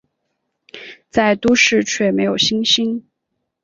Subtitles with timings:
[1.11, 3.05] 在都市却没有星星